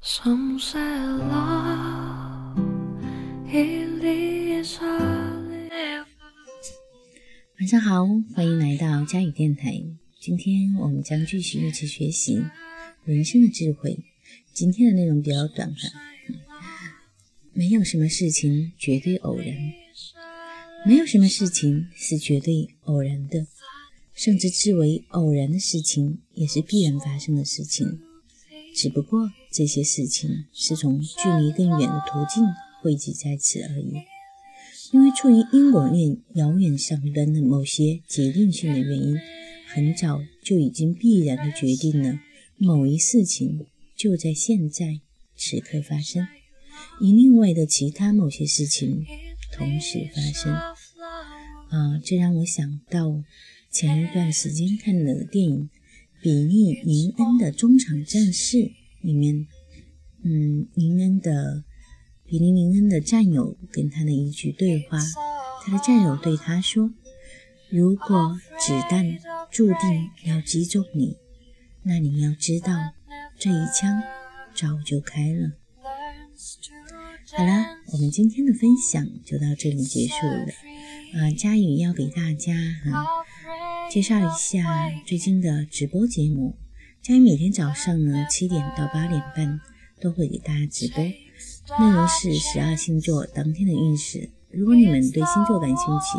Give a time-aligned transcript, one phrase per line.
[0.00, 0.06] 晚
[7.66, 9.82] 上好，欢迎来到佳语电台。
[10.20, 12.40] 今天我们将继续一起学习
[13.04, 13.98] 人生的智慧。
[14.54, 15.90] 今天的内容比较短哈，
[17.52, 19.46] 没有什么事情绝对偶然，
[20.86, 23.48] 没有什么事情是绝对偶然的，
[24.14, 27.98] 甚至之为偶然的事情也是必然发生的事情。
[28.78, 32.44] 只不过这些事情是从距离更远的途径
[32.80, 33.92] 汇集在此而已。
[34.92, 39.18] 因为出于因果链遥远上端的某些决定性的原因，
[39.66, 42.20] 很早就已经必然的决定了
[42.56, 45.00] 某一事情就在现在
[45.36, 46.28] 此刻发生，
[47.00, 49.04] 与另外的其他某些事情
[49.52, 50.52] 同时发生。
[50.54, 53.24] 啊，这让我想到
[53.72, 55.68] 前一段时间看的电影。
[56.20, 59.46] 比利·林恩的中场战事里面，
[60.24, 61.64] 嗯，林恩的
[62.24, 64.98] 比利·林恩的战友跟他的一句对话，
[65.64, 66.90] 他的战友对他说
[67.70, 69.18] ：“如果子弹
[69.50, 71.16] 注定要击中你，
[71.82, 72.72] 那你要知道，
[73.38, 74.02] 这一枪
[74.54, 75.52] 早就开了。”
[77.36, 77.52] 好了，
[77.92, 80.46] 我们今天的分享就到这里结束了。
[81.14, 83.17] 啊，佳宇要给大家哈。
[83.90, 86.54] 介绍一下最近的直播节目，
[87.00, 89.58] 佳宇每天早上呢七点到八点半
[89.98, 94.28] 都会给大家直播，内容是十二星座当天的运势。
[94.50, 96.18] 如果你们对星座感兴趣，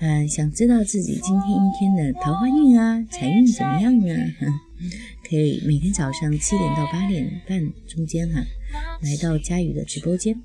[0.00, 4.14] 嗯，想知道自己今天一天的桃花运啊、财运怎么样呢？
[5.26, 8.42] 可以每天早上七点到八点半中间哈，
[9.00, 10.38] 来到佳宇的直播间。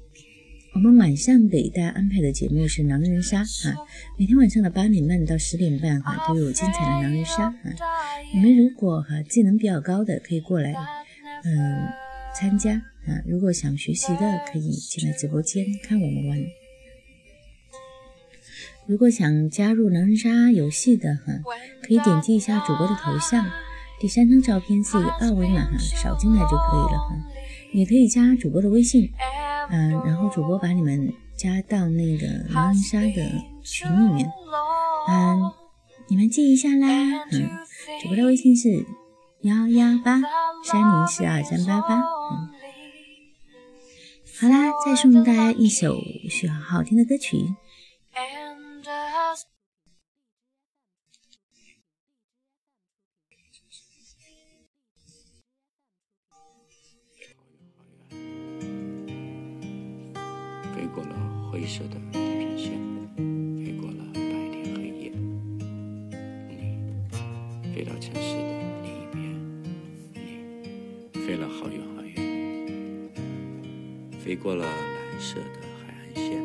[0.76, 3.74] 我们晚上给大家安排的节目是狼人杀哈，
[4.20, 7.60] 每天晚上的八点半到十点半哈都有精彩的狼人杀哈。
[8.34, 10.74] 你们如果哈技能比较高的可以过来
[11.46, 11.88] 嗯
[12.36, 12.74] 参加
[13.08, 16.38] 啊，如果想学习的可以进来直播间看我们玩。
[18.86, 21.40] 如果想加入狼人杀游戏的哈，
[21.84, 23.46] 可以点击一下主播的头像，
[24.02, 27.16] 第三张照片是一个二维码哈，扫进来就可以了哈。
[27.74, 29.10] 也可以加主播的微信。
[29.70, 33.32] 嗯，然后主播把你们加到那个狼人杀的
[33.64, 34.32] 群里面，
[35.10, 35.52] 嗯，
[36.08, 36.88] 你们记一下啦，
[37.32, 37.50] 嗯，
[38.02, 38.86] 主播的微信是
[39.42, 40.22] 幺幺八
[40.64, 42.50] 三零四二三八八，嗯，
[44.40, 45.98] 好啦，再送大家一首
[46.30, 47.38] 许好好听的歌曲。
[67.76, 68.42] 飞到城市的
[68.84, 69.20] 另一边，
[71.12, 73.12] 你飞了好远好远，
[74.18, 76.42] 飞过了蓝色的海岸线，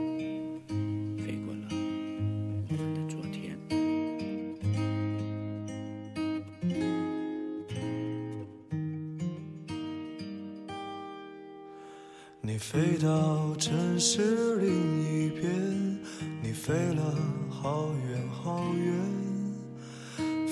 [1.18, 3.56] 飞过了我们的昨天。
[12.40, 14.66] 你飞到城市另
[15.04, 15.48] 一边，
[16.42, 16.50] 你。
[16.52, 17.16] 飞了
[17.48, 18.92] 好远好远，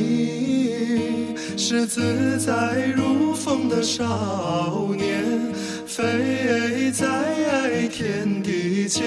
[0.00, 5.52] 你是自在如风的少年，
[5.86, 9.02] 飞在天地间，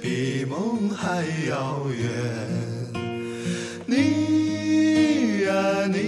[0.00, 2.08] 比梦还遥远。
[3.84, 6.07] 你呀你，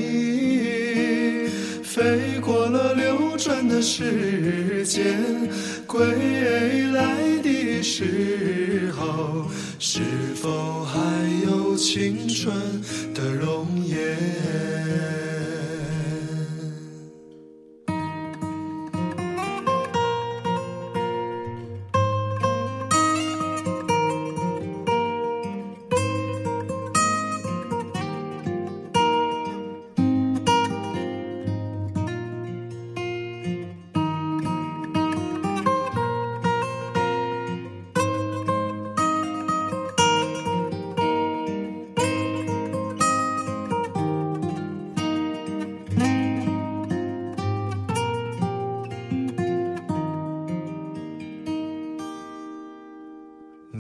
[3.80, 5.48] 时间，
[5.86, 10.00] 归来的时候，是
[10.34, 11.00] 否还
[11.44, 12.54] 有青春
[13.14, 14.89] 的容颜？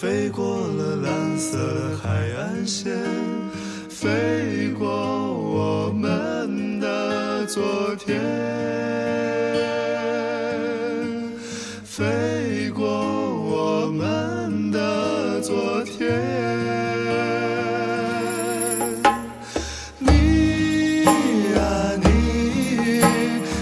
[0.00, 2.08] 飞过了蓝色的海
[2.38, 2.96] 岸线，
[3.90, 7.60] 飞过我们的昨
[7.96, 8.20] 天，
[11.84, 16.16] 飞过我们的昨天。
[19.98, 21.02] 你
[21.56, 21.60] 呀，
[22.04, 23.02] 你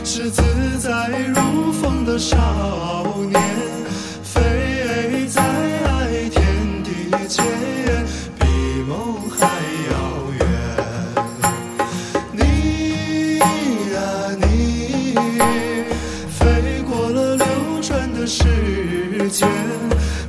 [0.04, 0.42] 是自
[0.80, 3.05] 在如风的少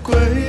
[0.08, 0.47] 归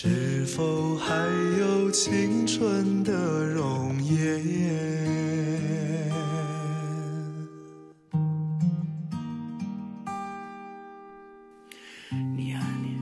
[0.00, 1.12] 是否还
[1.58, 4.40] 有青春的容颜？
[12.36, 12.96] 你啊你，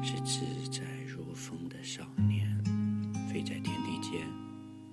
[0.00, 2.56] 是自在如风的少年，
[3.28, 4.20] 飞在天地间，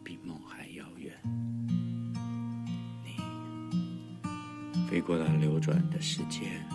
[0.04, 1.14] 比梦还遥远。
[4.74, 6.66] 你飞过了流转的时间，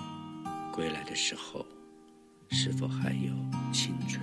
[0.73, 1.67] 归来的时候，
[2.60, 3.32] 是否还有
[3.72, 4.20] 青春